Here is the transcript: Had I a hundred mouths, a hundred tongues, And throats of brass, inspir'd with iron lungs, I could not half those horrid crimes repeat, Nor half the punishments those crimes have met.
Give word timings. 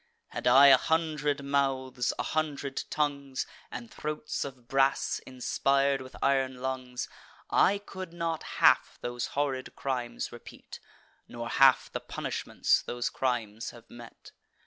Had 0.29 0.47
I 0.47 0.69
a 0.69 0.77
hundred 0.77 1.43
mouths, 1.45 2.11
a 2.17 2.23
hundred 2.23 2.85
tongues, 2.89 3.45
And 3.69 3.91
throats 3.91 4.43
of 4.43 4.67
brass, 4.67 5.21
inspir'd 5.27 6.01
with 6.01 6.15
iron 6.23 6.55
lungs, 6.59 7.07
I 7.51 7.77
could 7.77 8.11
not 8.11 8.41
half 8.57 8.97
those 9.01 9.27
horrid 9.37 9.75
crimes 9.75 10.31
repeat, 10.31 10.79
Nor 11.27 11.49
half 11.49 11.91
the 11.91 11.99
punishments 11.99 12.81
those 12.81 13.11
crimes 13.11 13.69
have 13.69 13.91
met. 13.91 14.31